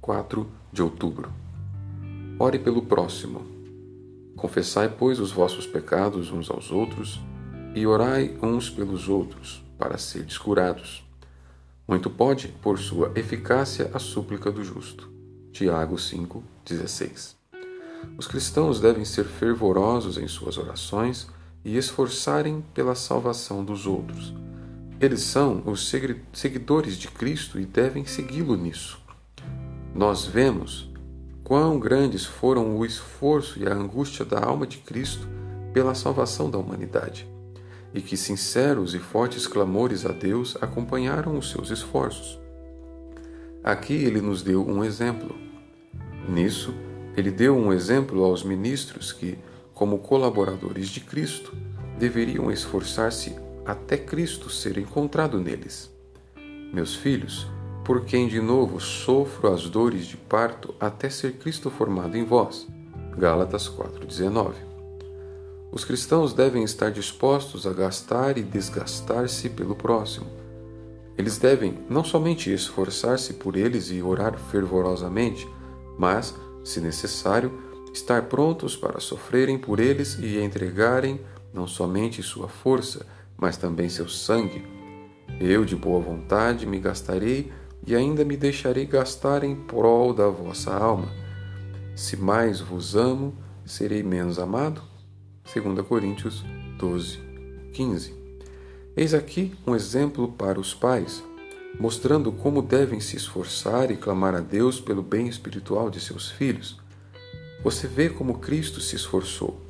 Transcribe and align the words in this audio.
4 0.00 0.50
de 0.72 0.82
outubro. 0.82 1.30
Ore 2.38 2.58
pelo 2.58 2.82
próximo. 2.82 3.46
Confessai, 4.34 4.88
pois, 4.88 5.20
os 5.20 5.30
vossos 5.30 5.66
pecados 5.66 6.32
uns 6.32 6.50
aos 6.50 6.70
outros 6.70 7.20
e 7.74 7.86
orai 7.86 8.34
uns 8.42 8.70
pelos 8.70 9.08
outros, 9.08 9.62
para 9.78 9.98
serdes 9.98 10.38
curados. 10.38 11.04
Muito 11.86 12.08
pode, 12.08 12.48
por 12.62 12.78
sua 12.78 13.12
eficácia, 13.14 13.90
a 13.92 13.98
súplica 13.98 14.50
do 14.50 14.64
justo. 14.64 15.10
Tiago 15.52 15.96
5,16 15.96 17.34
Os 18.16 18.26
cristãos 18.26 18.80
devem 18.80 19.04
ser 19.04 19.24
fervorosos 19.24 20.16
em 20.16 20.26
suas 20.26 20.56
orações 20.56 21.28
e 21.62 21.76
esforçarem 21.76 22.64
pela 22.72 22.94
salvação 22.94 23.62
dos 23.62 23.86
outros. 23.86 24.32
Eles 24.98 25.20
são 25.20 25.62
os 25.66 25.92
seguidores 26.32 26.96
de 26.96 27.08
Cristo 27.08 27.60
e 27.60 27.66
devem 27.66 28.06
segui-lo 28.06 28.56
nisso. 28.56 28.98
Nós 29.94 30.24
vemos 30.24 30.88
quão 31.42 31.78
grandes 31.80 32.24
foram 32.24 32.76
o 32.76 32.86
esforço 32.86 33.58
e 33.58 33.66
a 33.66 33.74
angústia 33.74 34.24
da 34.24 34.38
alma 34.38 34.66
de 34.66 34.78
Cristo 34.78 35.28
pela 35.72 35.94
salvação 35.94 36.48
da 36.48 36.58
humanidade, 36.58 37.28
e 37.92 38.00
que 38.00 38.16
sinceros 38.16 38.94
e 38.94 39.00
fortes 39.00 39.46
clamores 39.48 40.06
a 40.06 40.12
Deus 40.12 40.56
acompanharam 40.60 41.36
os 41.36 41.50
seus 41.50 41.70
esforços. 41.70 42.38
Aqui 43.64 43.94
ele 43.94 44.20
nos 44.20 44.42
deu 44.42 44.66
um 44.66 44.84
exemplo. 44.84 45.34
Nisso, 46.28 46.72
ele 47.16 47.30
deu 47.30 47.56
um 47.56 47.72
exemplo 47.72 48.24
aos 48.24 48.44
ministros 48.44 49.12
que, 49.12 49.36
como 49.74 49.98
colaboradores 49.98 50.88
de 50.88 51.00
Cristo, 51.00 51.52
deveriam 51.98 52.50
esforçar-se 52.50 53.34
até 53.66 53.96
Cristo 53.96 54.48
ser 54.48 54.78
encontrado 54.78 55.38
neles. 55.38 55.90
Meus 56.72 56.94
filhos, 56.94 57.46
por 57.90 58.04
quem 58.04 58.28
de 58.28 58.40
novo 58.40 58.78
sofro 58.78 59.52
as 59.52 59.68
dores 59.68 60.06
de 60.06 60.16
parto 60.16 60.72
até 60.78 61.10
ser 61.10 61.32
Cristo 61.38 61.68
formado 61.72 62.16
em 62.16 62.24
vós. 62.24 62.68
Gálatas 63.18 63.66
4:19. 63.66 64.54
Os 65.72 65.84
cristãos 65.84 66.32
devem 66.32 66.62
estar 66.62 66.92
dispostos 66.92 67.66
a 67.66 67.72
gastar 67.72 68.38
e 68.38 68.44
desgastar-se 68.44 69.50
pelo 69.50 69.74
próximo. 69.74 70.28
Eles 71.18 71.36
devem 71.36 71.80
não 71.90 72.04
somente 72.04 72.52
esforçar-se 72.52 73.32
por 73.32 73.56
eles 73.56 73.90
e 73.90 74.00
orar 74.00 74.38
fervorosamente, 74.38 75.48
mas, 75.98 76.32
se 76.62 76.80
necessário, 76.80 77.52
estar 77.92 78.28
prontos 78.28 78.76
para 78.76 79.00
sofrerem 79.00 79.58
por 79.58 79.80
eles 79.80 80.16
e 80.16 80.40
entregarem 80.40 81.20
não 81.52 81.66
somente 81.66 82.22
sua 82.22 82.46
força, 82.46 83.04
mas 83.36 83.56
também 83.56 83.88
seu 83.88 84.08
sangue. 84.08 84.64
Eu, 85.40 85.64
de 85.64 85.74
boa 85.74 86.00
vontade, 86.00 86.66
me 86.66 86.78
gastarei 86.78 87.50
e 87.86 87.94
ainda 87.94 88.24
me 88.24 88.36
deixarei 88.36 88.86
gastar 88.86 89.42
em 89.44 89.54
prol 89.54 90.12
da 90.12 90.28
vossa 90.28 90.72
alma. 90.72 91.08
Se 91.94 92.16
mais 92.16 92.60
vos 92.60 92.94
amo, 92.94 93.34
serei 93.64 94.02
menos 94.02 94.38
amado? 94.38 94.82
2 95.52 95.86
Coríntios 95.86 96.44
12, 96.78 97.18
15. 97.72 98.14
Eis 98.96 99.14
aqui 99.14 99.52
um 99.66 99.74
exemplo 99.74 100.28
para 100.32 100.60
os 100.60 100.74
pais, 100.74 101.22
mostrando 101.78 102.32
como 102.32 102.62
devem 102.62 103.00
se 103.00 103.16
esforçar 103.16 103.90
e 103.90 103.96
clamar 103.96 104.34
a 104.34 104.40
Deus 104.40 104.80
pelo 104.80 105.02
bem 105.02 105.28
espiritual 105.28 105.90
de 105.90 106.00
seus 106.00 106.30
filhos. 106.30 106.78
Você 107.62 107.86
vê 107.86 108.08
como 108.08 108.38
Cristo 108.38 108.80
se 108.80 108.96
esforçou, 108.96 109.60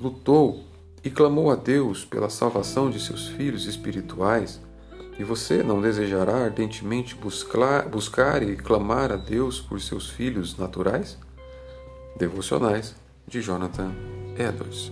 lutou 0.00 0.64
e 1.02 1.10
clamou 1.10 1.50
a 1.50 1.56
Deus 1.56 2.04
pela 2.04 2.28
salvação 2.28 2.90
de 2.90 3.00
seus 3.00 3.28
filhos 3.28 3.66
espirituais 3.66 4.60
e 5.18 5.24
você 5.24 5.62
não 5.62 5.80
desejará 5.80 6.44
ardentemente 6.44 7.14
buscar, 7.14 7.88
e 8.42 8.56
clamar 8.56 9.12
a 9.12 9.16
Deus 9.16 9.60
por 9.60 9.80
seus 9.80 10.08
filhos 10.08 10.56
naturais? 10.56 11.18
Devocionais 12.16 12.94
de 13.26 13.40
Jonathan 13.40 13.92
Edwards. 14.38 14.90